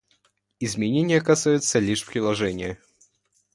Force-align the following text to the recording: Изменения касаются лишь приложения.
Изменения 0.59 1.21
касаются 1.21 1.77
лишь 1.77 2.07
приложения. 2.07 2.79